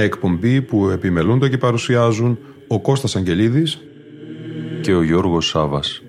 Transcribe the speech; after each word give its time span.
Μια 0.00 0.08
εκπομπή 0.08 0.62
που 0.62 0.88
επιμελούνται 0.88 1.48
και 1.48 1.58
παρουσιάζουν 1.58 2.38
ο 2.68 2.80
Κώστας 2.80 3.16
Αγγελίδης 3.16 3.80
και 4.80 4.94
ο 4.94 5.02
Γιώργος 5.02 5.46
Σάβας. 5.46 6.02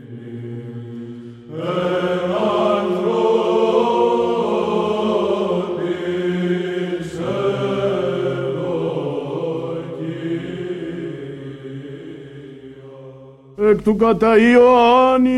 Εκ 13.69 13.81
του 13.81 13.95
κατά 13.95 14.37
Ιωάννη 14.37 15.31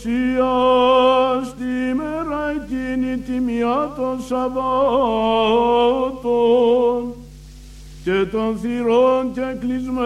ισοψία 0.06 0.54
στη 1.44 1.94
μέρα 1.96 2.50
εκείνη 2.56 3.16
τιμιά 3.16 3.92
των 3.96 4.20
Σαββάτων 4.28 4.66
και 8.04 8.24
των 8.32 8.58
θυρών 8.58 9.32
και 9.32 9.56
κλεισμένων 9.60 9.96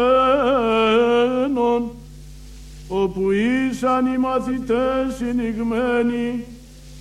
όπου 2.88 3.30
ήσαν 3.30 4.06
οι 4.06 4.18
μαθητές 4.18 5.14
συνηγμένοι 5.16 6.44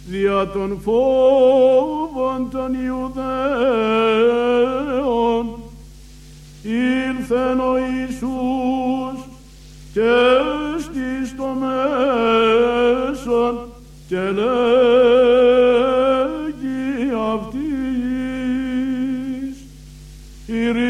δια 0.08 0.47
των 0.47 0.80
φόβων 0.81 2.50
των 2.52 2.73
Ιουδαίων. 2.86 3.19
Ήλθεν 6.63 7.59
ο 7.59 7.78
Ιησούς 7.78 9.19
και 9.94 10.39
και 14.10 14.20
λέγει 14.20 14.50
αυτής 17.34 17.60
ειρήνη 20.46 20.90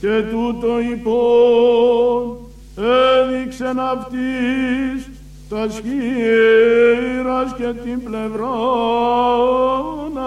και 0.00 0.22
τούτο 0.30 0.80
υπόν 0.80 2.36
έδειξεν 2.76 3.78
αυτής 3.80 5.10
τα 5.48 5.68
σχήρας 5.70 7.54
και 7.56 7.72
την 7.84 8.02
πλευρά 8.02 8.56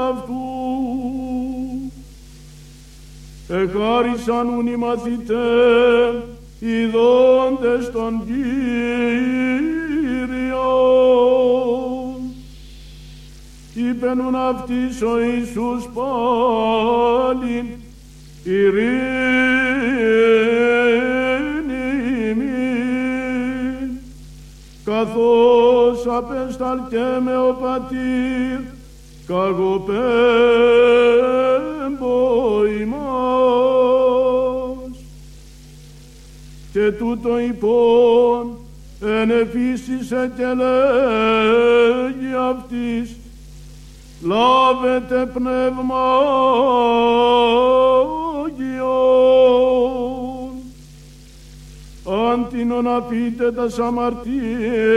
αυτού. 0.09 0.50
Εχάρισαν 3.48 4.48
ουν 4.48 4.67
οι 4.67 4.76
μαθητές 4.76 6.30
ειδώντες 6.64 7.92
τον 7.92 8.23
Κύριο. 8.26 8.39
Είπενουν 13.73 14.36
αυτής 14.36 15.02
ο 15.02 15.21
Ιησούς 15.21 15.89
πάλιν 15.94 17.66
ειρήνη 18.44 18.92
ημίν 22.30 23.89
καθώς 24.86 26.08
απεσταλκέμε 26.08 27.38
ο 27.38 27.58
Πατήρ 27.61 28.60
καγοπέμπω 29.27 29.86
ημάς 32.82 33.11
και 36.73 36.92
τούτο 36.92 37.39
υπόν 37.39 38.58
ενεφύσισε 39.02 40.32
και 40.37 40.43
λέγει 40.43 42.33
αυτής 42.49 43.15
λάβετε 44.21 45.32
πνεύμα 45.33 46.20
Άγιον 48.43 49.32
αντινον 52.33 52.88
αφήτε 52.88 53.52
τα 53.52 53.67
αμαρτίας 53.83 54.95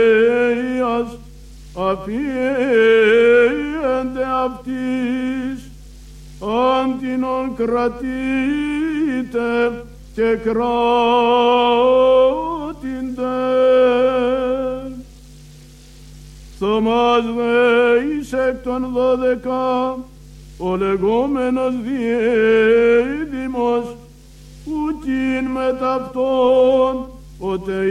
αφιέντε 1.75 2.15
αυτής. 4.45 5.71
Αντινον 6.41 7.55
κρατείτε 7.57 8.03
και 10.15 10.37
κράτηντε. 10.43 10.63
Θωμάς 16.59 17.25
εις 18.19 18.33
εκ 18.33 18.63
των 18.63 18.91
δώδεκα 18.93 19.99
ο 20.59 20.77
λεγόμενος 20.77 21.75
διέδημος 21.83 23.17
ούκιν 24.65 25.47
με 25.51 25.77
ταυτόν 25.81 27.11
οτε 27.39 27.85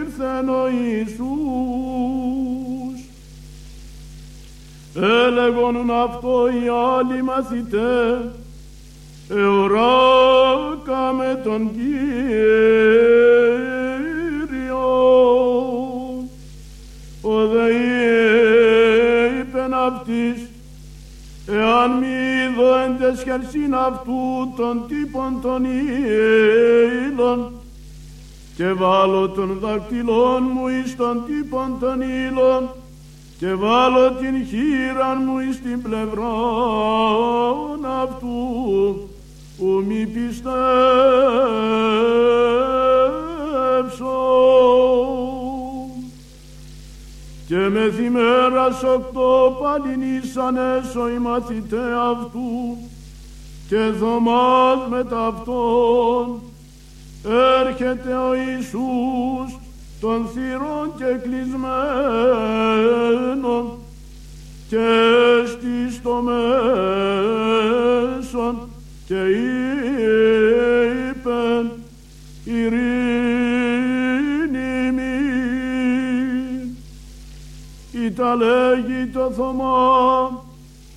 ήρθεν 0.00 0.48
ο 0.48 0.68
Ιησούς. 0.68 1.22
Έλεγον 4.94 5.90
αυτό 5.90 6.48
οι 6.48 6.68
άλλοι 6.68 7.22
μαθητές 7.22 8.20
εωράκα 9.36 11.12
με 11.12 11.40
τον 11.44 11.70
Κύριο. 11.72 12.02
Ο 17.22 17.46
δε 17.46 17.68
είπεν 19.40 19.74
αυτής 19.74 20.48
εάν 21.46 21.90
μη 21.90 22.06
είδω 22.06 22.76
εν 22.84 22.98
τεσχερσίν 22.98 23.74
αυτού 23.74 24.52
των 24.56 24.84
τύπων 24.88 25.40
των 25.42 25.64
ύλων 27.12 27.52
και 28.56 28.72
βάλω 28.72 29.28
των 29.28 29.58
δακτυλών 29.60 30.42
μου 30.54 30.68
εις 30.68 30.96
των 30.96 31.22
τύπων 31.26 31.76
των 31.80 32.00
ύλων 32.00 32.68
και 33.38 33.54
βάλω 33.54 34.12
την 34.12 34.46
χείρα 34.46 35.14
μου 35.14 35.38
εις 35.38 35.60
την 35.62 35.82
πλευρά 35.82 36.32
αυτού 38.02 39.11
που 39.62 39.84
μη 39.86 40.06
πιστεύσω 40.06 40.40
και 47.46 47.56
με 47.56 47.90
θυμέρας 47.96 48.82
οκτώ 48.82 49.58
παλινήσαν 49.62 50.56
έσω 50.56 51.08
οι 51.08 51.18
μαθητέ 51.18 51.92
αυτού 52.10 52.76
και 53.68 53.78
δωμάτ 53.98 54.88
με 54.90 55.04
ταυτόν 55.04 56.40
έρχεται 57.60 58.14
ο 58.14 58.34
Ιησούς 58.34 59.58
των 60.00 60.28
θυρών 60.34 60.92
και 60.96 61.04
κλεισμένων 61.22 61.72
και 64.68 64.86
στις 65.46 66.02
το 66.02 66.22
μέσον 68.22 68.71
και 69.12 69.24
είπεν 71.10 71.64
ειρήνη 72.44 73.32
μην 74.92 76.76
Ήτα 78.04 78.34
λέγει 78.34 79.06
το 79.12 79.30
Θωμά 79.30 80.44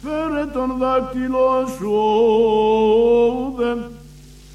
φέρε 0.02 0.46
τον 0.46 0.78
δάκτυλο 0.78 1.68
σου 1.78 1.92
όδεν 3.48 3.80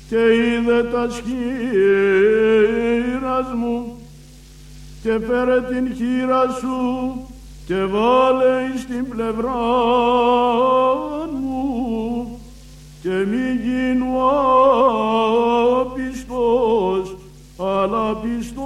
και 0.08 0.16
είδε 0.16 0.82
τα 0.82 1.08
σχήρια 1.10 2.08
και 5.02 5.18
φέρε 5.26 5.60
την 5.62 5.94
χείρα 5.94 6.44
σου 6.60 6.78
και 7.66 7.84
βάλε 7.84 8.70
εις 8.74 8.86
την 8.86 9.08
πλευρά 9.08 9.50
μου 11.10 11.19
και 13.02 13.08
μη 13.08 13.60
γίνω 13.62 14.30
απιστός 15.80 17.16
αλλά 17.58 18.14
πιστός 18.14 18.60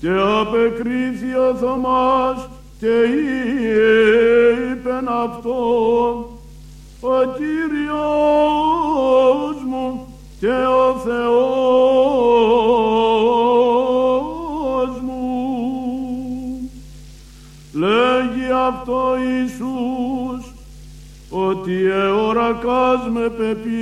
και 0.00 0.10
απεκρίθη 0.40 1.34
ο 1.34 1.54
Θωμάς 1.60 2.48
και 2.78 3.02
είπεν 4.72 5.08
αυτό 5.08 5.60
ο 7.00 7.08
Κύριος 7.36 8.02
μου 9.66 10.06
και 10.40 10.66
ο 10.66 10.94
Θεός 11.04 11.42
μου. 15.00 16.70
Λέγει 17.72 18.50
αυτό 18.68 19.16
Ιησούς 19.16 19.61
ότι 21.52 21.84
εωρακάς 21.84 23.08
με 23.10 23.28
πεπίστευκας 23.28 23.72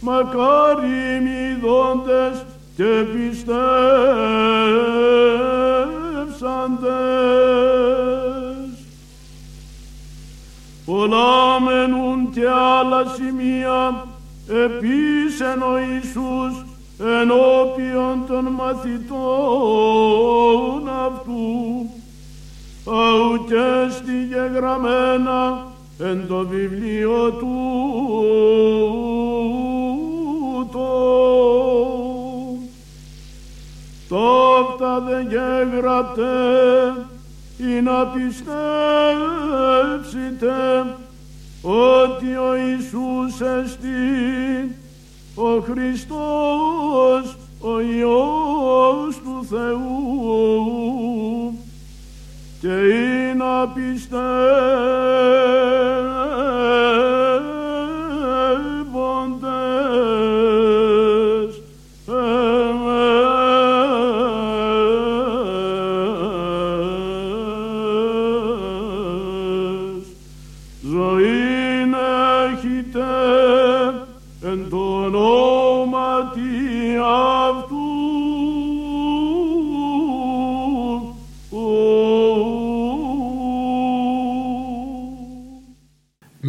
μακάρι 0.00 1.20
μη 1.22 1.58
δόντες 1.62 2.44
και 2.76 3.04
πιστεύσαντες. 3.12 3.42
Πολλά 10.84 11.60
μενούν 11.60 12.30
και 12.30 12.48
άλλα 12.48 13.04
σημεία 13.14 14.06
επίσεν 14.48 15.62
ο 15.62 15.78
Ιησούς 15.78 16.64
ενώπιον 17.20 18.24
των 18.26 18.44
μαθητών 18.44 19.22
αυτού 21.06 22.01
αου 22.86 23.44
και 23.44 23.90
στη 23.90 24.24
γεγραμμένα 24.24 25.66
εν 25.98 26.26
το 26.28 26.46
βιβλίο 26.46 27.32
του 27.32 27.60
Τόφτα 34.08 35.00
δε 35.00 35.20
γέγραπτε 35.20 36.22
ή 37.58 37.80
να 37.80 38.06
πιστέψετε 38.06 38.46
ότι 41.62 42.36
ο 42.36 42.54
Ιησούς 42.56 43.40
εστί 43.40 44.76
ο 45.34 45.60
Χριστός 45.60 47.36
ο 47.60 47.80
Υιός 47.80 49.20
του 49.24 49.46
Θεού 49.48 50.02
και 52.62 52.68
ή 52.68 53.34
να 53.34 53.66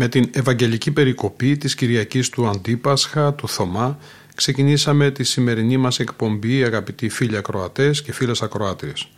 Με 0.03 0.09
την 0.09 0.29
Ευαγγελική 0.33 0.91
Περικοπή 0.91 1.57
της 1.57 1.75
Κυριακής 1.75 2.29
του 2.29 2.47
Αντίπασχα, 2.47 3.33
του 3.33 3.47
Θωμά, 3.47 3.97
ξεκινήσαμε 4.35 5.11
τη 5.11 5.23
σημερινή 5.23 5.77
μας 5.77 5.99
εκπομπή 5.99 6.63
αγαπητοί 6.63 7.09
φίλοι 7.09 7.37
ακροατές 7.37 8.01
και 8.01 8.13
φίλες 8.13 8.41
ακροάτριες. 8.41 9.09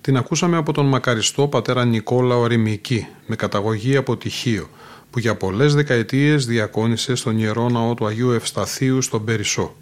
Την 0.00 0.16
ακούσαμε 0.16 0.56
από 0.56 0.72
τον 0.72 0.86
μακαριστό 0.86 1.46
πατέρα 1.46 1.84
Νικόλα 1.84 2.36
Ορημική, 2.36 3.06
με 3.26 3.36
καταγωγή 3.36 3.96
από 3.96 4.16
Τυχείο, 4.16 4.68
που 5.10 5.18
για 5.18 5.34
πολλές 5.34 5.74
δεκαετίες 5.74 6.46
διακόνησε 6.46 7.14
στον 7.14 7.38
Ιερό 7.38 7.68
Ναό 7.68 7.94
του 7.94 8.06
Αγίου 8.06 8.30
Ευσταθείου 8.30 9.02
στον 9.02 9.24
Περισσό. 9.24 9.76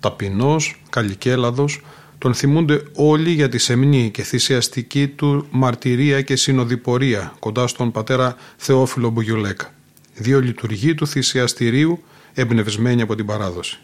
Ταπεινός, 0.00 0.82
καλικέλαδος, 0.90 1.82
τον 2.18 2.34
θυμούνται 2.34 2.82
όλοι 2.94 3.30
για 3.30 3.48
τη 3.48 3.58
σεμνή 3.58 4.10
και 4.10 4.22
θυσιαστική 4.22 5.08
του 5.08 5.46
μαρτυρία 5.50 6.22
και 6.22 6.36
συνοδοιπορία 6.36 7.34
κοντά 7.38 7.66
στον 7.66 7.92
πατέρα 7.92 8.36
Θεόφιλο 8.56 9.10
Μπουγιουλέκα. 9.10 9.74
Δύο 10.14 10.40
λειτουργοί 10.40 10.94
του 10.94 11.06
θυσιαστηρίου 11.06 12.02
εμπνευσμένοι 12.34 13.02
από 13.02 13.14
την 13.14 13.26
παράδοση. 13.26 13.78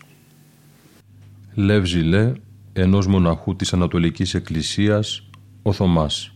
Λεύ 1.54 1.84
Ζηλέ, 1.84 2.32
ενός 2.72 3.06
μοναχού 3.06 3.56
της 3.56 3.72
Ανατολικής 3.72 4.34
Εκκλησίας, 4.34 5.28
ο 5.62 5.72
Θωμάς. 5.72 6.34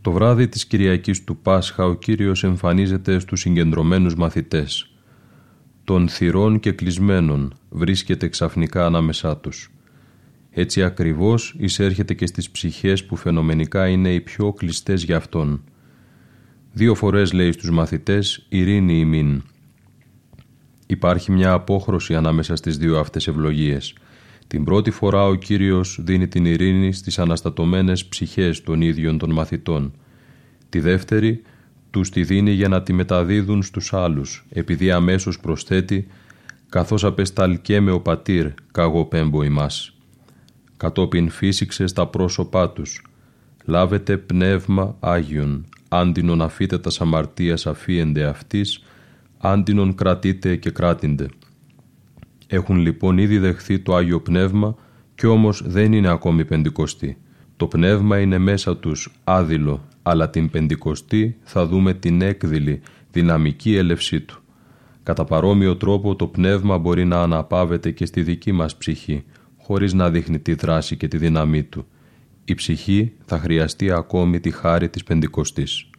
Το 0.00 0.10
βράδυ 0.12 0.48
της 0.48 0.66
Κυριακής 0.66 1.24
του 1.24 1.36
Πάσχα 1.36 1.84
ο 1.84 1.94
Κύριος 1.94 2.44
εμφανίζεται 2.44 3.18
στους 3.18 3.40
συγκεντρωμένους 3.40 4.14
μαθητές. 4.14 4.90
Των 5.84 6.08
θυρών 6.08 6.60
και 6.60 6.72
κλεισμένων 6.72 7.54
βρίσκεται 7.68 8.28
ξαφνικά 8.28 8.86
ανάμεσά 8.86 9.36
τους. 9.36 9.70
Έτσι 10.54 10.82
ακριβώς 10.82 11.54
εισέρχεται 11.58 12.14
και 12.14 12.26
στις 12.26 12.50
ψυχές 12.50 13.04
που 13.04 13.16
φαινομενικά 13.16 13.88
είναι 13.88 14.12
οι 14.12 14.20
πιο 14.20 14.52
κλειστές 14.52 15.02
για 15.02 15.16
Αυτόν. 15.16 15.62
Δύο 16.72 16.94
φορές 16.94 17.32
λέει 17.32 17.52
στους 17.52 17.70
μαθητές 17.70 18.46
«Ειρήνη 18.48 18.98
ημίν». 18.98 19.42
Υπάρχει 20.86 21.32
μια 21.32 21.52
απόχρωση 21.52 22.14
ανάμεσα 22.14 22.56
στις 22.56 22.76
δύο 22.76 22.98
αυτές 22.98 23.28
ευλογίες. 23.28 23.94
Την 24.46 24.64
πρώτη 24.64 24.90
φορά 24.90 25.26
ο 25.26 25.34
Κύριος 25.34 25.98
δίνει 26.02 26.28
την 26.28 26.44
ειρήνη 26.44 26.92
στις 26.92 27.18
αναστατωμένες 27.18 28.06
ψυχές 28.06 28.62
των 28.62 28.80
ίδιων 28.80 29.18
των 29.18 29.32
μαθητών. 29.32 29.92
Τη 30.68 30.80
δεύτερη 30.80 31.42
τους 31.90 32.10
τη 32.10 32.22
δίνει 32.22 32.50
για 32.50 32.68
να 32.68 32.82
τη 32.82 32.92
μεταδίδουν 32.92 33.62
στους 33.62 33.92
άλλους, 33.92 34.46
επειδή 34.50 34.90
αμέσως 34.90 35.40
προσθέτει 35.40 36.06
«καθώς 36.68 37.04
απεσταλκέ 37.04 37.78
ο 37.90 38.00
πατήρ, 38.00 38.52
καγώ 38.72 39.04
πέμπω 39.04 39.42
ημάς» 39.42 39.91
κατόπιν 40.82 41.28
φύσηξε 41.28 41.86
στα 41.86 42.06
πρόσωπά 42.06 42.70
τους. 42.70 43.04
Λάβετε 43.64 44.16
πνεύμα 44.16 44.96
Άγιον, 45.00 45.66
άντινον 45.88 46.42
αφείτε 46.42 46.78
τα 46.78 46.90
αμαρτίας 46.98 47.66
αφίεντε 47.66 48.24
αυτής, 48.24 48.84
άντινον 49.38 49.94
κρατείτε 49.94 50.56
και 50.56 50.70
κράτηντε. 50.70 51.26
Έχουν 52.46 52.76
λοιπόν 52.76 53.18
ήδη 53.18 53.38
δεχθεί 53.38 53.78
το 53.78 53.94
Άγιο 53.94 54.20
Πνεύμα 54.20 54.74
κι 55.14 55.26
όμως 55.26 55.62
δεν 55.66 55.92
είναι 55.92 56.08
ακόμη 56.08 56.44
πεντηκοστή. 56.44 57.16
Το 57.56 57.66
Πνεύμα 57.66 58.18
είναι 58.18 58.38
μέσα 58.38 58.76
τους 58.76 59.12
άδειλο, 59.24 59.84
αλλά 60.02 60.30
την 60.30 60.50
πεντηκοστή 60.50 61.36
θα 61.42 61.66
δούμε 61.66 61.94
την 61.94 62.22
έκδηλη, 62.22 62.80
δυναμική 63.10 63.76
έλευσή 63.76 64.20
του. 64.20 64.42
Κατά 65.02 65.24
παρόμοιο 65.24 65.76
τρόπο 65.76 66.16
το 66.16 66.26
Πνεύμα 66.26 66.78
μπορεί 66.78 67.04
να 67.04 67.22
αναπάβεται 67.22 67.90
και 67.90 68.06
στη 68.06 68.22
δική 68.22 68.52
μας 68.52 68.76
ψυχή, 68.76 69.24
χωρίς 69.62 69.92
να 69.92 70.10
δείχνει 70.10 70.38
τη 70.38 70.54
δράση 70.54 70.96
και 70.96 71.08
τη 71.08 71.16
δύναμή 71.16 71.62
του. 71.62 71.86
Η 72.44 72.54
ψυχή 72.54 73.12
θα 73.24 73.38
χρειαστεί 73.38 73.90
ακόμη 73.90 74.40
τη 74.40 74.50
χάρη 74.50 74.88
της 74.88 75.04
Πεντηκοστής. 75.04 75.90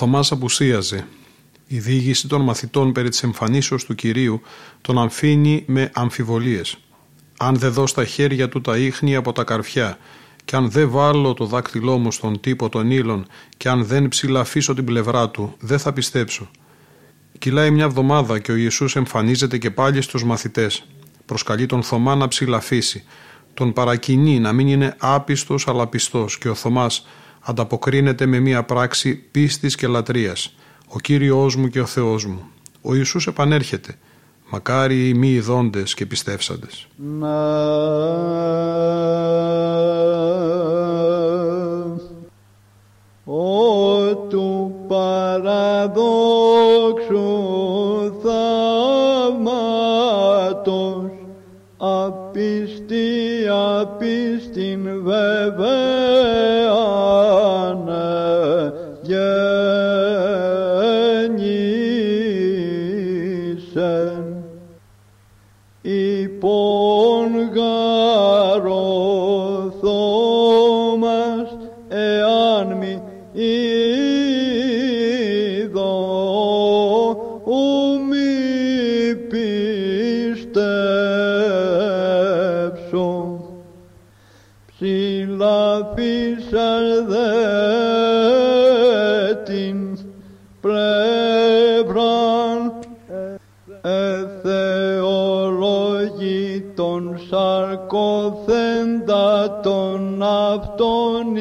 Θωμάς 0.00 0.32
απουσίαζε. 0.32 1.06
Η 1.66 1.78
διήγηση 1.78 2.28
των 2.28 2.40
μαθητών 2.40 2.92
περί 2.92 3.08
της 3.08 3.22
εμφανίσεως 3.22 3.84
του 3.84 3.94
Κυρίου 3.94 4.40
τον 4.80 4.98
αμφίνει 4.98 5.64
με 5.66 5.90
αμφιβολίες. 5.94 6.78
Αν 7.38 7.56
δεν 7.56 7.72
δω 7.72 7.86
στα 7.86 8.04
χέρια 8.04 8.48
του 8.48 8.60
τα 8.60 8.76
ίχνη 8.76 9.16
από 9.16 9.32
τα 9.32 9.44
καρφιά 9.44 9.98
και 10.44 10.56
αν 10.56 10.70
δεν 10.70 10.90
βάλω 10.90 11.34
το 11.34 11.44
δάκτυλό 11.44 11.98
μου 11.98 12.12
στον 12.12 12.40
τύπο 12.40 12.68
των 12.68 12.90
ύλων 12.90 13.26
και 13.56 13.68
αν 13.68 13.84
δεν 13.84 14.08
ψηλαφίσω 14.08 14.74
την 14.74 14.84
πλευρά 14.84 15.30
του, 15.30 15.54
δεν 15.60 15.78
θα 15.78 15.92
πιστέψω. 15.92 16.50
Κυλάει 17.38 17.70
μια 17.70 17.84
εβδομάδα 17.84 18.38
και 18.38 18.52
ο 18.52 18.56
Ιησούς 18.56 18.96
εμφανίζεται 18.96 19.58
και 19.58 19.70
πάλι 19.70 20.00
στους 20.00 20.24
μαθητές. 20.24 20.86
Προσκαλεί 21.26 21.66
τον 21.66 21.82
Θωμά 21.82 22.14
να 22.14 22.28
ψηλαφίσει. 22.28 23.04
Τον 23.54 23.72
παρακινεί 23.72 24.38
να 24.38 24.52
μην 24.52 24.68
είναι 24.68 24.96
άπιστος 24.98 25.68
αλλά 25.68 25.86
πιστός 25.86 26.38
και 26.38 26.48
ο 26.48 26.54
Θωμάς 26.54 27.04
ανταποκρίνεται 27.40 28.26
με 28.26 28.38
μια 28.38 28.62
πράξη 28.62 29.14
πίστης 29.14 29.74
και 29.74 29.86
λατρείας. 29.86 30.54
Ο 30.88 30.98
Κύριος 31.00 31.56
μου 31.56 31.68
και 31.68 31.80
ο 31.80 31.86
Θεός 31.86 32.26
μου. 32.26 32.50
Ο 32.82 32.94
Ιησούς 32.94 33.26
επανέρχεται. 33.26 33.98
Μακάρι 34.50 35.08
οι 35.08 35.14
μη 35.14 35.30
ειδώντες 35.30 35.94
και 35.94 36.06
πιστεύσαντες. 36.06 36.86
Σαρκοθέντα 97.70 99.60
των 99.62 100.22
αυτών 100.22 101.36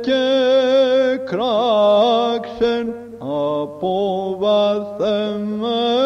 και 0.00 0.24
κράξεν 1.24 2.94
από 3.18 4.36
βαθεμένα 4.38 6.05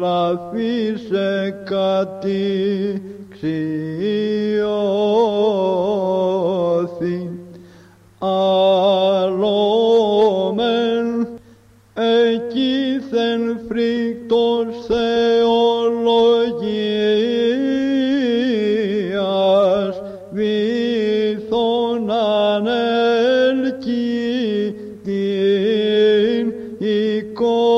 λαθεί 0.00 0.96
σε 1.08 1.50
κατηξιώθη 1.64 2.48
αλόμεν 8.18 9.68
εκείθεν 11.94 13.60
φρικτός 13.68 14.66
θεολογίας 14.86 15.08
βήθων 20.30 22.10
ανέλκει 22.10 23.14
την 25.04 26.52
εικόνα. 26.78 27.77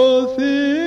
all 0.00 0.26
things. 0.28 0.79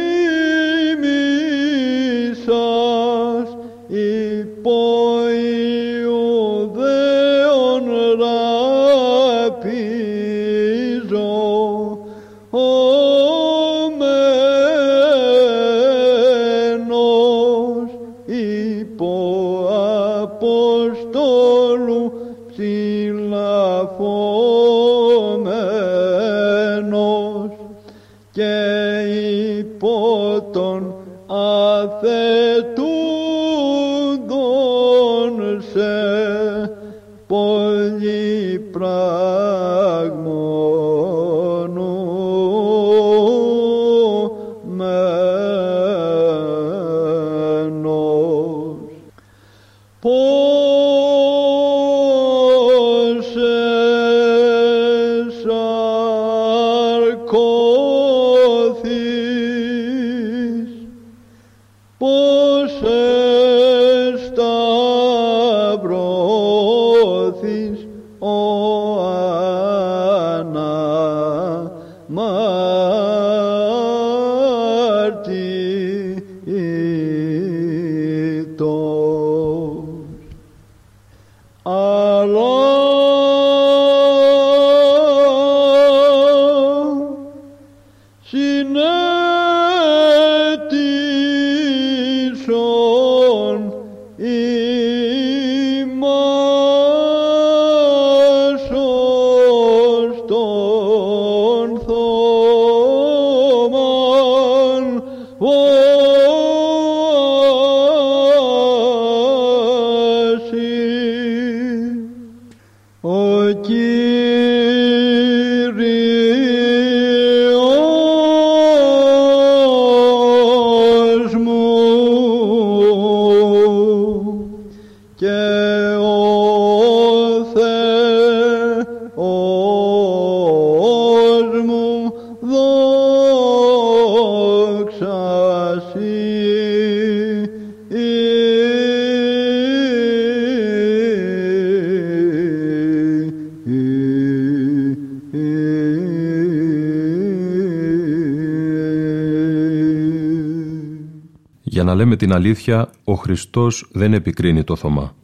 Την 152.33 152.41
αλήθεια, 152.41 152.89
ο 153.03 153.13
Χριστός 153.13 153.89
δεν 153.91 154.13
επικρίνει 154.13 154.63
το 154.63 154.75
Θωμά. 154.75 155.15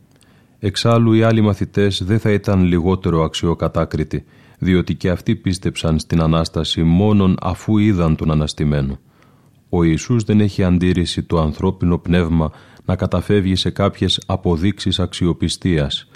Εξάλλου 0.59 1.13
οι 1.13 1.23
άλλοι 1.23 1.41
μαθητές 1.41 2.03
δεν 2.03 2.19
θα 2.19 2.31
ήταν 2.31 2.63
λιγότερο 2.63 3.23
αξιοκατάκριτοι, 3.23 4.23
διότι 4.59 4.95
και 4.95 5.09
αυτοί 5.09 5.35
πίστεψαν 5.35 5.99
στην 5.99 6.21
Ανάσταση 6.21 6.83
μόνον 6.83 7.37
αφού 7.41 7.77
είδαν 7.77 8.15
τον 8.15 8.31
Αναστημένο. 8.31 8.99
Ο 9.69 9.83
Ιησούς 9.83 10.23
δεν 10.23 10.39
έχει 10.39 10.63
αντίρρηση 10.63 11.23
το 11.23 11.39
ανθρώπινο 11.39 11.97
πνεύμα 11.97 12.51
να 12.85 12.95
καταφεύγει 12.95 13.55
σε 13.55 13.69
κάποιες 13.69 14.23
αποδείξεις 14.25 14.99
αξιοπιστίας 14.99 16.07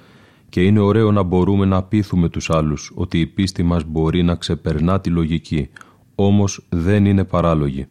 και 0.49 0.61
είναι 0.61 0.79
ωραίο 0.79 1.11
να 1.11 1.23
μπορούμε 1.23 1.65
να 1.65 1.83
πείθουμε 1.83 2.29
τους 2.29 2.49
άλλους 2.49 2.91
ότι 2.95 3.19
η 3.19 3.25
πίστη 3.25 3.63
μας 3.63 3.83
μπορεί 3.83 4.23
να 4.23 4.35
ξεπερνά 4.35 4.99
τη 4.99 5.09
λογική, 5.09 5.69
όμως 6.15 6.65
δεν 6.69 7.05
είναι 7.05 7.23
παράλογη. 7.23 7.87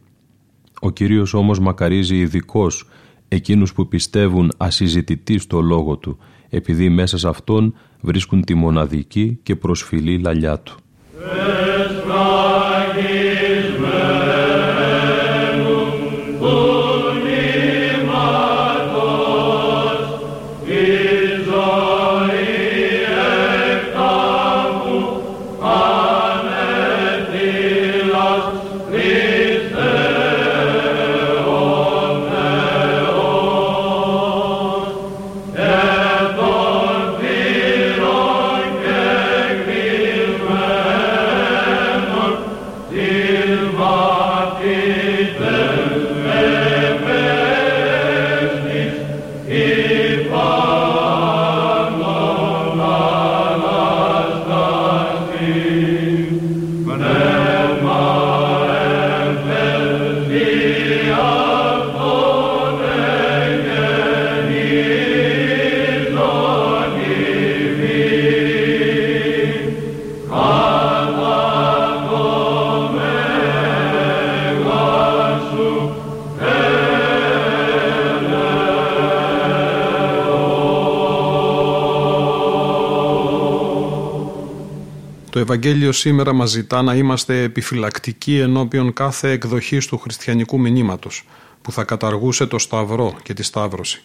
Ο 0.85 0.89
Κύριος 0.89 1.33
όμως 1.33 1.59
μακαρίζει 1.59 2.17
ειδικώς 2.17 2.87
εκείνους 3.27 3.73
που 3.73 3.87
πιστεύουν 3.87 4.51
ασυζητητή 4.57 5.37
στο 5.37 5.61
λόγο 5.61 5.97
Του, 5.97 6.17
επειδή 6.49 6.89
μέσα 6.89 7.17
σε 7.17 7.27
Αυτόν 7.27 7.75
βρίσκουν 8.01 8.43
τη 8.43 8.53
μοναδική 8.53 9.39
και 9.43 9.55
προσφυλή 9.55 10.17
λαλιά 10.19 10.59
Του. 10.59 10.75
Ευαγγέλιο 85.43 85.91
σήμερα 85.91 86.33
μας 86.33 86.49
ζητά 86.49 86.81
να 86.81 86.95
είμαστε 86.95 87.41
επιφυλακτικοί 87.41 88.37
ενώπιον 88.39 88.93
κάθε 88.93 89.31
εκδοχής 89.31 89.87
του 89.87 89.97
χριστιανικού 89.97 90.59
μηνύματος 90.59 91.25
που 91.61 91.71
θα 91.71 91.83
καταργούσε 91.83 92.45
το 92.45 92.59
σταυρό 92.59 93.15
και 93.23 93.33
τη 93.33 93.43
σταύρωση. 93.43 94.03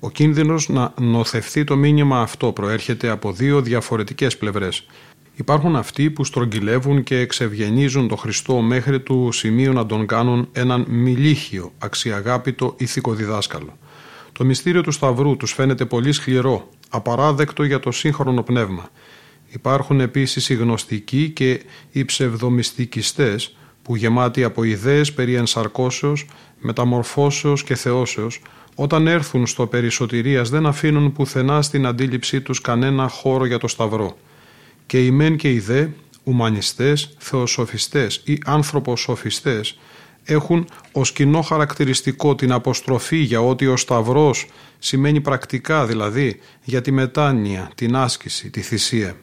Ο 0.00 0.10
κίνδυνος 0.10 0.68
να 0.68 0.94
νοθευθεί 1.00 1.64
το 1.64 1.76
μήνυμα 1.76 2.20
αυτό 2.20 2.52
προέρχεται 2.52 3.08
από 3.08 3.32
δύο 3.32 3.60
διαφορετικές 3.60 4.36
πλευρές. 4.36 4.86
Υπάρχουν 5.34 5.76
αυτοί 5.76 6.10
που 6.10 6.24
στρογγυλεύουν 6.24 7.02
και 7.02 7.18
εξευγενίζουν 7.18 8.08
το 8.08 8.16
Χριστό 8.16 8.60
μέχρι 8.60 9.00
του 9.00 9.32
σημείου 9.32 9.72
να 9.72 9.86
τον 9.86 10.06
κάνουν 10.06 10.48
έναν 10.52 10.84
μιλίχιο, 10.88 11.72
αξιαγάπητο 11.78 12.74
ηθικό 12.78 13.12
διδάσκαλο. 13.14 13.78
Το 14.32 14.44
μυστήριο 14.44 14.82
του 14.82 14.90
Σταυρού 14.90 15.36
τους 15.36 15.52
φαίνεται 15.52 15.84
πολύ 15.84 16.12
σκληρό, 16.12 16.68
απαράδεκτο 16.88 17.64
για 17.64 17.80
το 17.80 17.90
σύγχρονο 17.90 18.42
πνεύμα 18.42 18.90
Υπάρχουν 19.54 20.00
επίσης 20.00 20.48
οι 20.48 20.54
γνωστικοί 20.54 21.30
και 21.30 21.62
οι 21.92 22.04
ψευδομυστικιστές 22.04 23.56
που 23.82 23.96
γεμάτοι 23.96 24.44
από 24.44 24.64
ιδέες 24.64 25.12
περί 25.12 25.34
ενσαρκώσεως, 25.34 26.26
μεταμορφώσεως 26.60 27.62
και 27.64 27.74
θεώσεως, 27.74 28.40
όταν 28.74 29.06
έρθουν 29.06 29.46
στο 29.46 29.66
περισσοτηρίας 29.66 30.50
δεν 30.50 30.66
αφήνουν 30.66 31.12
πουθενά 31.12 31.62
στην 31.62 31.86
αντίληψή 31.86 32.40
τους 32.40 32.60
κανένα 32.60 33.08
χώρο 33.08 33.44
για 33.44 33.58
το 33.58 33.68
σταυρό. 33.68 34.16
Και 34.86 35.04
οι 35.04 35.10
μεν 35.10 35.36
και 35.36 35.52
οι 35.52 35.58
δε, 35.58 35.86
ουμανιστές, 36.24 37.14
θεοσοφιστές 37.18 38.20
ή 38.24 38.38
άνθρωποσοφιστές, 38.44 39.78
έχουν 40.24 40.68
ως 40.92 41.12
κοινό 41.12 41.42
χαρακτηριστικό 41.42 42.34
την 42.34 42.52
αποστροφή 42.52 43.16
για 43.16 43.40
ότι 43.40 43.66
ο 43.66 43.76
σταυρός 43.76 44.46
σημαίνει 44.78 45.20
πρακτικά 45.20 45.86
δηλαδή 45.86 46.40
για 46.64 46.80
τη 46.80 46.90
μετάνοια, 46.90 47.70
την 47.74 47.96
άσκηση, 47.96 48.50
τη 48.50 48.60
θυσία. 48.60 49.16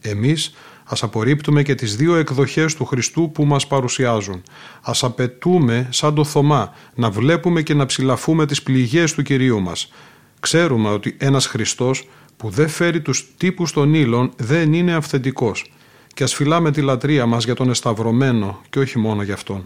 Εμείς 0.00 0.54
ας 0.84 1.02
απορρίπτουμε 1.02 1.62
και 1.62 1.74
τις 1.74 1.96
δύο 1.96 2.14
εκδοχές 2.14 2.74
του 2.74 2.84
Χριστού 2.84 3.30
που 3.30 3.44
μας 3.44 3.66
παρουσιάζουν. 3.66 4.42
Ας 4.82 5.04
απαιτούμε 5.04 5.88
σαν 5.90 6.14
το 6.14 6.24
Θωμά 6.24 6.74
να 6.94 7.10
βλέπουμε 7.10 7.62
και 7.62 7.74
να 7.74 7.86
ψηλαφούμε 7.86 8.46
τις 8.46 8.62
πληγές 8.62 9.14
του 9.14 9.22
Κυρίου 9.22 9.60
μας. 9.60 9.92
Ξέρουμε 10.40 10.88
ότι 10.88 11.16
ένας 11.18 11.46
Χριστός 11.46 12.08
που 12.36 12.50
δεν 12.50 12.68
φέρει 12.68 13.00
τους 13.00 13.34
τύπους 13.36 13.72
των 13.72 13.94
ύλων 13.94 14.32
δεν 14.36 14.72
είναι 14.72 14.94
αυθεντικός 14.94 15.72
και 16.14 16.24
ας 16.24 16.34
φυλάμε 16.34 16.70
τη 16.70 16.80
λατρεία 16.80 17.26
μας 17.26 17.44
για 17.44 17.54
τον 17.54 17.70
εσταυρωμένο 17.70 18.60
και 18.70 18.78
όχι 18.78 18.98
μόνο 18.98 19.22
για 19.22 19.34
Αυτόν. 19.34 19.64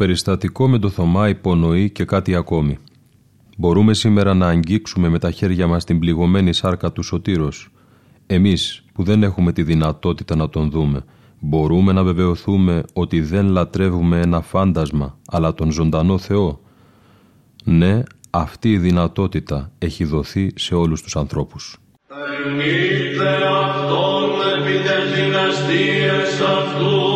Περιστατικό 0.00 0.68
με 0.68 0.78
το 0.78 0.88
Θωμά 0.88 1.28
υπονοεί 1.28 1.90
και 1.90 2.04
κάτι 2.04 2.34
ακόμη. 2.34 2.78
Μπορούμε 3.56 3.94
σήμερα 3.94 4.34
να 4.34 4.46
αγγίξουμε 4.48 5.08
με 5.08 5.18
τα 5.18 5.30
χέρια 5.30 5.66
μας 5.66 5.84
την 5.84 5.98
πληγωμένη 5.98 6.52
σάρκα 6.52 6.92
του 6.92 7.02
Σωτήρος. 7.02 7.68
Εμείς 8.26 8.84
που 8.92 9.02
δεν 9.02 9.22
έχουμε 9.22 9.52
τη 9.52 9.62
δυνατότητα 9.62 10.36
να 10.36 10.48
τον 10.48 10.70
δούμε, 10.70 11.04
μπορούμε 11.40 11.92
να 11.92 12.02
βεβαιωθούμε 12.02 12.82
ότι 12.92 13.20
δεν 13.20 13.48
λατρεύουμε 13.48 14.20
ένα 14.20 14.40
φάντασμα, 14.40 15.18
αλλά 15.26 15.54
τον 15.54 15.70
ζωντανό 15.70 16.18
Θεό. 16.18 16.60
Ναι, 17.64 18.02
αυτή 18.30 18.72
η 18.72 18.78
δυνατότητα 18.78 19.72
έχει 19.78 20.04
δοθεί 20.04 20.50
σε 20.54 20.74
όλους 20.74 21.02
τους 21.02 21.16
ανθρώπους. 21.16 21.76
αυτόν 23.48 24.30
επί 24.56 24.78
αυτού, 26.44 27.10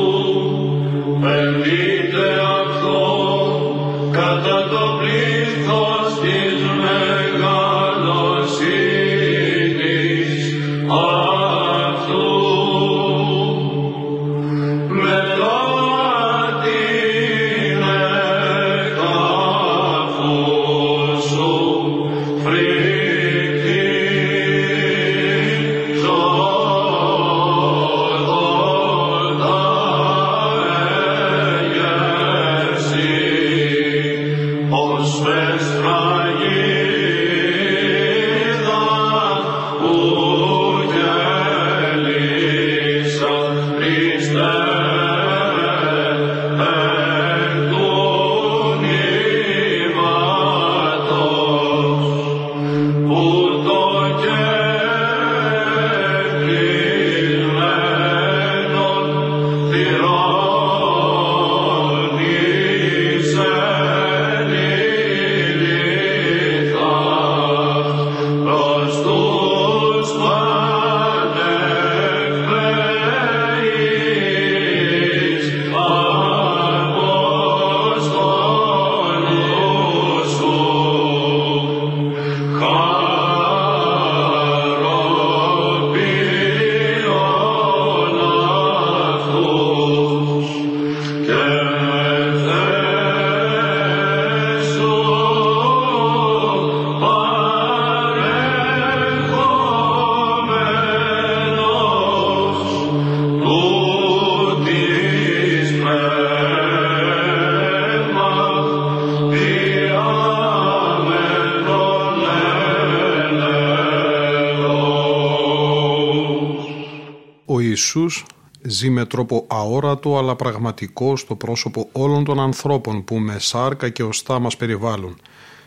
Ιησούς 117.96 118.24
ζει 118.62 118.90
με 118.90 119.04
τρόπο 119.04 119.44
αόρατο 119.48 120.18
αλλά 120.18 120.36
πραγματικό 120.36 121.16
στο 121.16 121.34
πρόσωπο 121.34 121.88
όλων 121.92 122.24
των 122.24 122.40
ανθρώπων 122.40 123.04
που 123.04 123.18
με 123.18 123.38
σάρκα 123.38 123.88
και 123.88 124.02
οστά 124.02 124.38
μας 124.38 124.56
περιβάλλουν. 124.56 125.20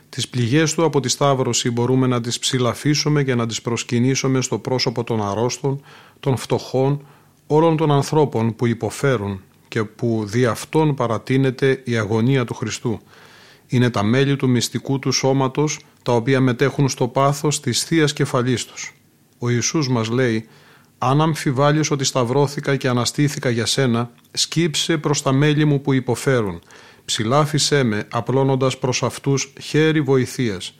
Τις 0.09 0.27
πληγές 0.27 0.73
του 0.73 0.83
από 0.83 0.99
τη 0.99 1.09
Σταύρωση 1.09 1.71
μπορούμε 1.71 2.07
να 2.07 2.21
τις 2.21 2.39
ψηλαφίσουμε 2.39 3.23
και 3.23 3.35
να 3.35 3.45
τις 3.45 3.61
προσκυνήσουμε 3.61 4.41
στο 4.41 4.59
πρόσωπο 4.59 5.03
των 5.03 5.21
αρρώστων, 5.23 5.81
των 6.19 6.37
φτωχών, 6.37 7.05
όλων 7.47 7.77
των 7.77 7.91
ανθρώπων 7.91 8.55
που 8.55 8.67
υποφέρουν 8.67 9.41
και 9.67 9.83
που 9.83 10.23
δι' 10.25 10.45
αυτόν 10.45 10.95
παρατείνεται 10.95 11.81
η 11.85 11.97
αγωνία 11.97 12.45
του 12.45 12.53
Χριστού. 12.53 12.99
Είναι 13.67 13.89
τα 13.89 14.03
μέλη 14.03 14.35
του 14.35 14.49
μυστικού 14.49 14.99
του 14.99 15.11
σώματος 15.11 15.79
τα 16.03 16.11
οποία 16.11 16.39
μετέχουν 16.39 16.89
στο 16.89 17.07
πάθος 17.07 17.59
της 17.59 17.83
Θείας 17.83 18.13
Κεφαλής 18.13 18.65
τους. 18.65 18.93
Ο 19.39 19.49
Ιησούς 19.49 19.89
μας 19.89 20.09
λέει 20.09 20.47
αν 20.97 21.21
αμφιβάλλεις 21.21 21.91
ότι 21.91 22.03
σταυρώθηκα 22.03 22.75
και 22.75 22.87
αναστήθηκα 22.87 23.49
για 23.49 23.65
σένα, 23.65 24.11
σκύψε 24.31 24.97
προς 24.97 25.21
τα 25.21 25.31
μέλη 25.31 25.65
μου 25.65 25.81
που 25.81 25.93
υποφέρουν. 25.93 26.61
Ψηλάφισέ 27.05 27.83
με, 27.83 28.07
απλώνοντας 28.11 28.77
προς 28.77 29.03
αυτούς 29.03 29.53
χέρι 29.61 30.01
βοηθείας. 30.01 30.75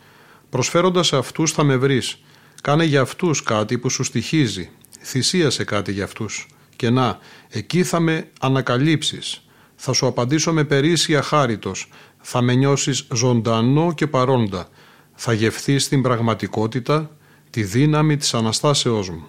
Προσφέροντας 0.49 1.07
σε 1.07 1.18
αυτούς 1.18 1.51
θα 1.51 1.63
με 1.63 1.78
βρεις. 1.78 2.20
Κάνε 2.61 2.84
για 2.84 3.01
αυτούς 3.01 3.43
κάτι 3.43 3.78
που 3.78 3.89
σου 3.89 4.03
στοιχίζει. 4.03 4.70
Θυσίασε 5.01 5.63
κάτι 5.63 5.91
για 5.91 6.03
αυτούς. 6.03 6.47
Και 6.76 6.89
να, 6.89 7.20
εκεί 7.49 7.84
θα 7.84 7.99
με 7.99 8.30
ανακαλύψεις. 8.39 9.41
Θα 9.76 9.93
σου 9.93 10.07
απαντήσω 10.07 10.53
με 10.53 10.63
περίσσια 10.63 11.22
χάριτος. 11.22 11.89
Θα 12.22 12.41
με 12.41 12.53
νιώσεις 12.53 13.07
ζωντανό 13.13 13.93
και 13.93 14.07
παρόντα. 14.07 14.68
Θα 15.15 15.34
γευθείς 15.34 15.88
την 15.88 16.01
πραγματικότητα, 16.01 17.11
τη 17.49 17.63
δύναμη 17.63 18.18
της 18.18 18.34
Αναστάσεώς 18.34 19.09
μου. 19.09 19.28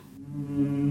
Amen. 0.59 0.88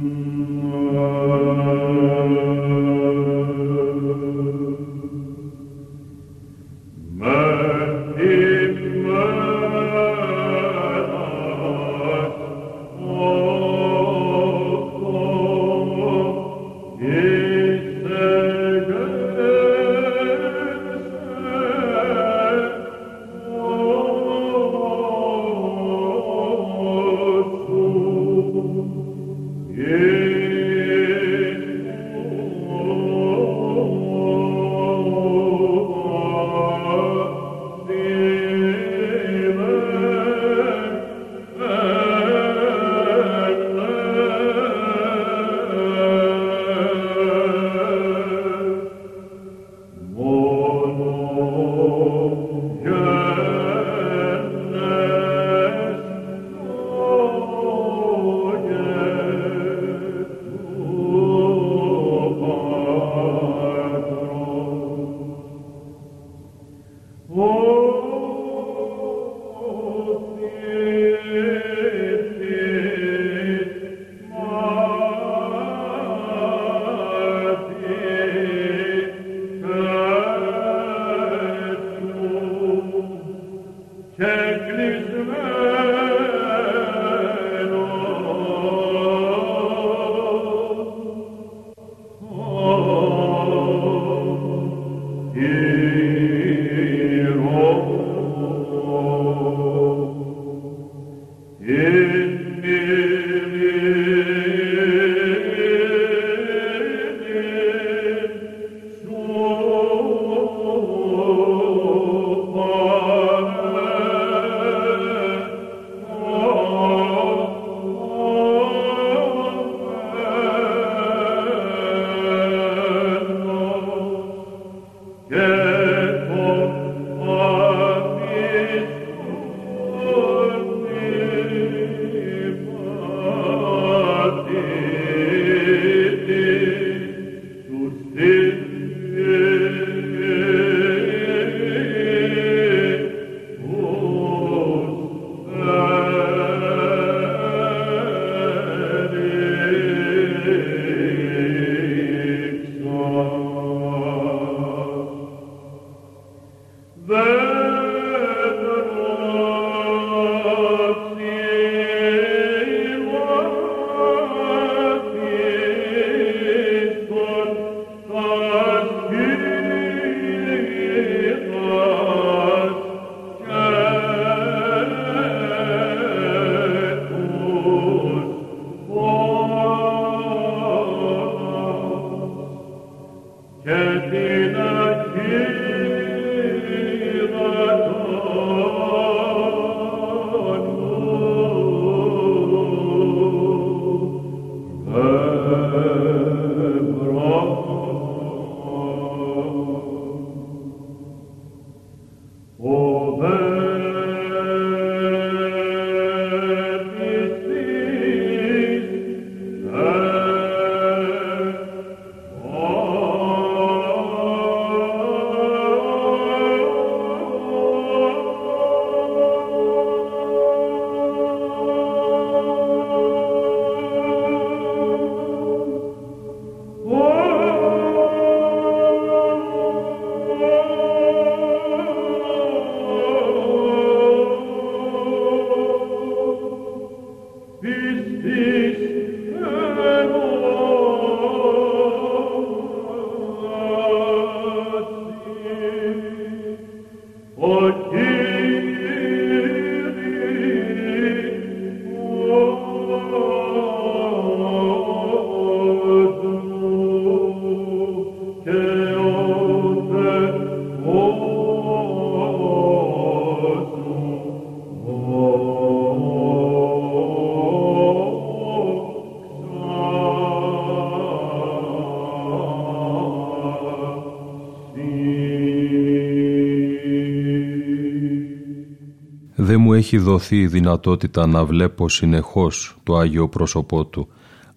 Έχει 279.88 279.98
δοθεί 279.98 280.40
η 280.40 280.48
δυνατότητα 280.48 281.28
να 281.28 281.46
βλέπω 281.46 281.90
συνεχώς 281.90 282.78
το 282.84 282.98
Άγιο 282.98 283.28
πρόσωπό 283.30 283.86
Του, 283.86 284.08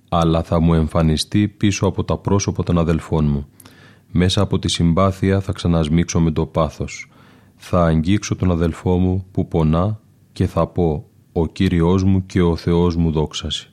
αλλά 0.09 0.43
θα 0.43 0.61
μου 0.61 0.75
εμφανιστεί 0.75 1.49
πίσω 1.49 1.87
από 1.87 2.05
τα 2.05 2.17
πρόσωπα 2.17 2.63
των 2.63 2.79
αδελφών 2.79 3.25
μου. 3.25 3.47
Μέσα 4.11 4.41
από 4.43 4.59
τη 4.59 4.69
συμπάθεια 4.69 5.41
θα 5.41 5.53
ξανασμίξω 5.53 6.21
με 6.21 6.31
το 6.31 6.47
πάθος. 6.47 7.11
Θα 7.57 7.85
αγγίξω 7.85 8.37
τον 8.37 8.51
αδελφό 8.51 8.99
μου 8.99 9.27
που 9.33 9.49
πονά 9.49 10.01
και 10.33 10.47
θα 10.47 10.67
πω 10.67 11.05
«Ο 11.33 11.47
Κύριος 11.47 12.05
μου 12.05 12.27
και 12.27 12.43
ο 12.43 12.57
Θεός 12.57 12.97
μου 12.97 13.11
δόξαση». 13.11 13.71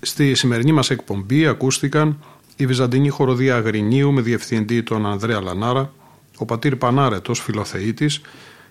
Στη 0.00 0.34
σημερινή 0.34 0.72
μας 0.72 0.90
εκπομπή 0.90 1.46
ακούστηκαν 1.46 2.18
η 2.56 2.66
Βυζαντινή 2.66 3.08
Χοροδία 3.08 3.56
Αγρινίου 3.56 4.12
με 4.12 4.20
διευθυντή 4.20 4.82
τον 4.82 5.06
Ανδρέα 5.06 5.40
Λανάρα, 5.40 5.92
ο 6.36 6.44
πατήρ 6.44 6.76
Πανάρετος 6.76 7.40
Φιλοθεήτης, 7.40 8.20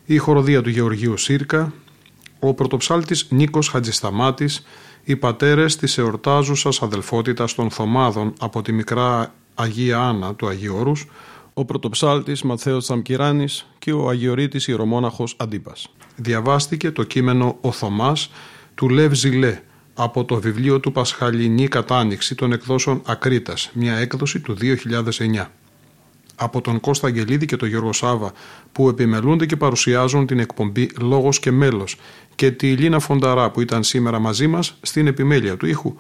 η 0.06 0.18
χοροδία 0.18 0.62
του 0.62 0.70
Γεωργίου 0.70 1.18
Σύρκα, 1.18 1.74
ο 2.40 2.54
πρωτοψάλτης 2.54 3.28
Νίκος 3.30 3.70
Χατζισταμάτης, 3.70 4.66
οι 5.04 5.16
πατέρες 5.16 5.76
της 5.76 5.98
εορτάζουσας 5.98 6.82
αδελφότητας 6.82 7.56
των 7.56 7.70
Θωμάδων 7.70 8.34
από 8.40 8.62
τη 8.62 8.72
μικρά 8.72 9.34
Αγία 9.56 10.00
Άννα 10.00 10.36
του 10.36 10.48
Αγίου 10.48 10.76
Όρους, 10.76 11.08
ο 11.54 11.66
πρωτοψάλτης 11.66 12.42
Ματθαίος 12.42 12.84
Τσαμκυράνης 12.84 13.68
και 13.80 13.92
ο 13.92 14.10
Αγιορείτης 14.10 14.68
Ιερομόναχος 14.68 15.36
Αντίπας. 15.38 15.88
Διαβάστηκε 16.16 16.92
το 16.92 17.04
κείμενο 17.04 17.58
«Ο 17.62 17.72
Θωμάς» 17.72 18.32
του 18.76 18.90
Λεύ 18.90 19.14
Ζηλέ 19.14 19.62
από 19.94 20.26
το 20.26 20.36
βιβλίο 20.36 20.80
του 20.80 20.92
Πασχαλινή 20.92 21.68
Κατάνοιξη 21.68 22.36
των 22.36 22.52
εκδόσεων 22.52 23.02
Ακρίτας, 23.06 23.70
μια 23.74 23.94
έκδοση 23.96 24.40
του 24.40 24.54
2009 24.54 25.52
από 26.36 26.62
τον 26.62 26.80
Κώστα 26.80 27.08
Αγγελίδη 27.08 27.46
και 27.46 27.56
τον 27.56 27.68
Γιώργο 27.68 27.94
Σάβα 27.94 28.32
που 28.72 28.90
επιμελούνται 28.90 29.46
και 29.46 29.56
παρουσιάζουν 29.56 30.26
την 30.26 30.40
εκπομπή 30.40 30.90
«Λόγος 31.00 31.40
και 31.40 31.52
μέλος» 31.52 31.96
και 32.38 32.52
τη 32.52 32.72
Λίνα 32.72 33.00
Φονταρά 33.00 33.52
που 33.52 33.62
ήταν 33.62 33.84
σήμερα 33.84 34.20
μαζί 34.20 34.48
μας 34.48 34.78
στην 34.82 35.08
επιμέλεια 35.08 35.58
του 35.58 35.66
ήχου 35.66 35.96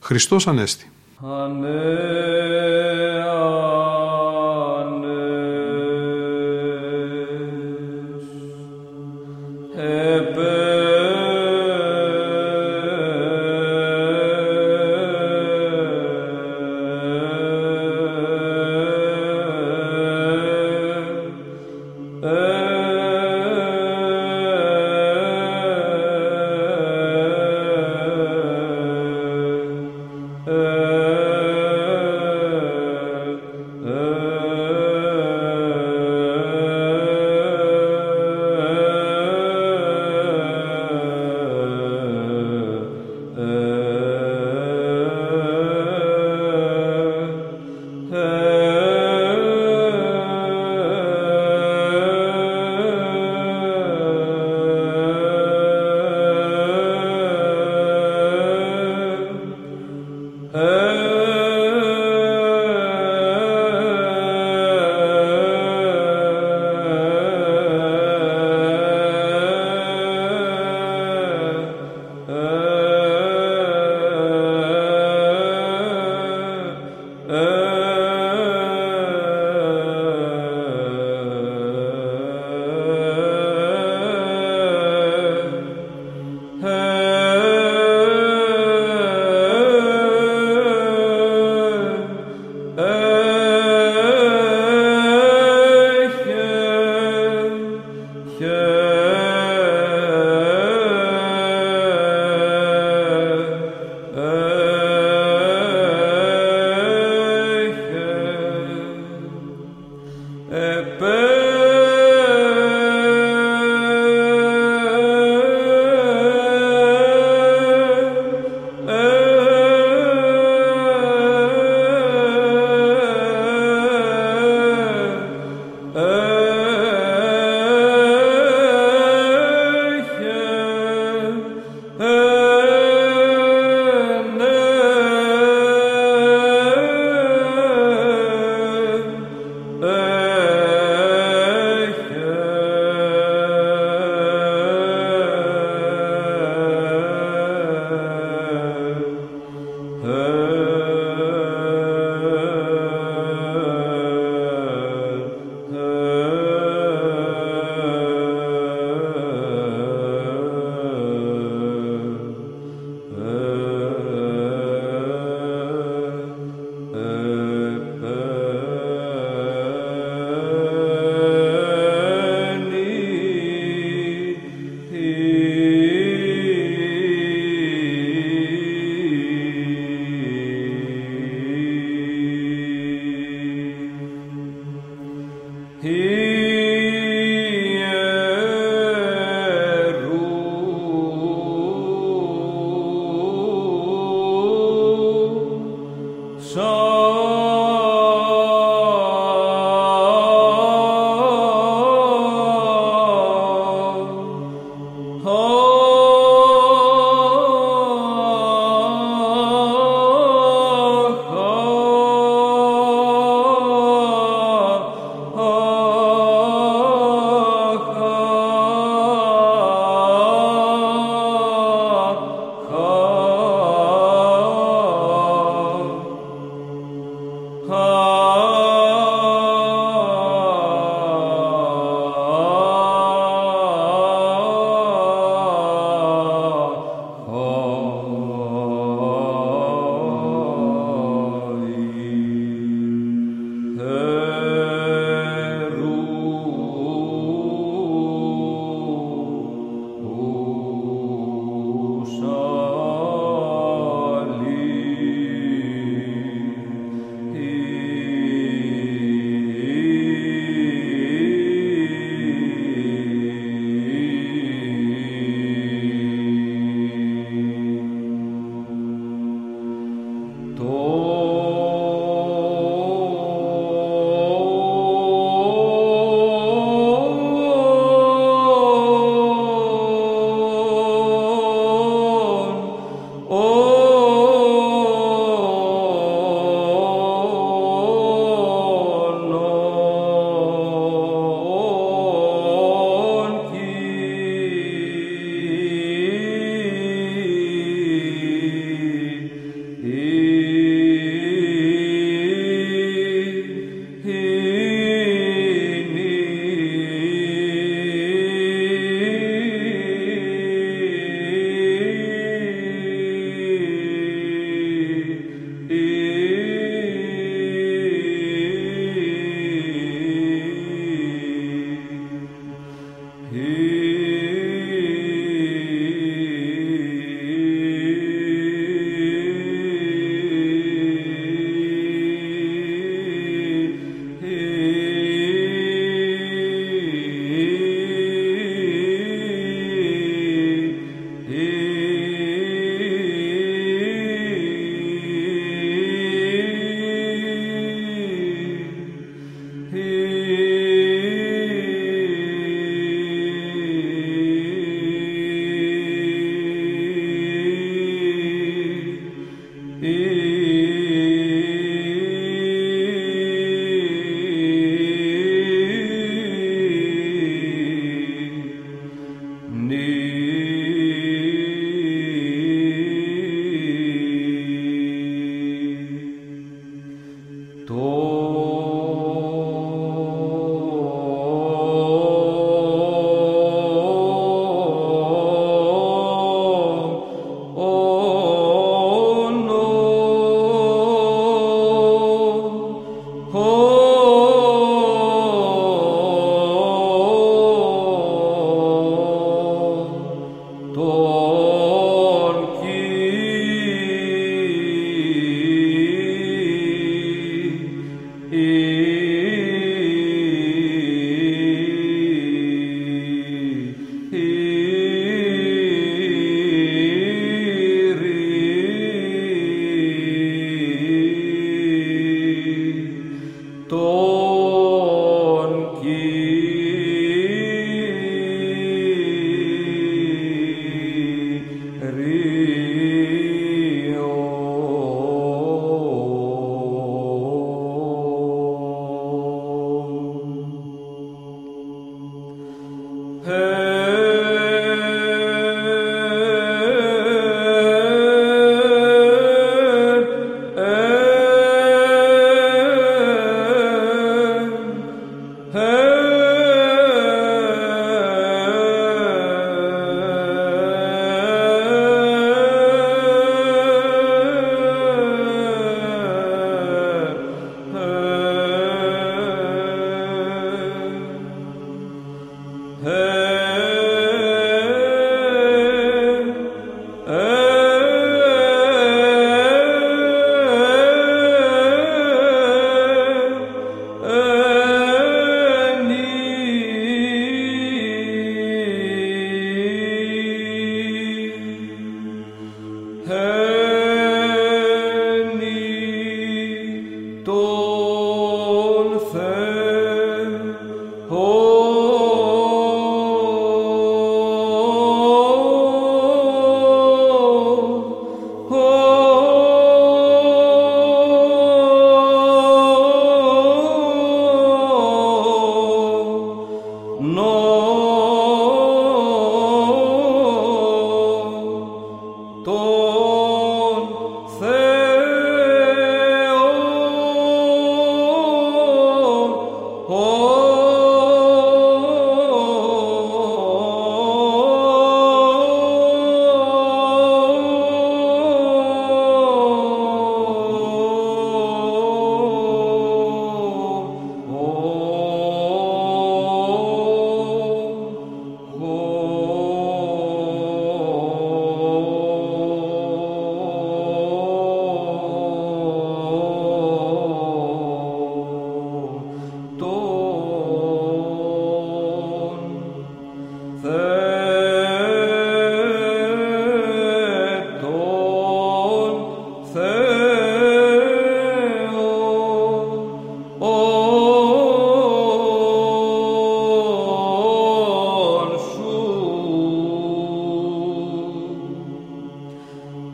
«Χριστός 0.00 0.46
Ανέστη». 0.46 0.90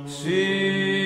See. 0.09 0.98